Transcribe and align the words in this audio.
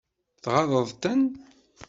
Tɣaḍeḍ-ten? 0.43 1.23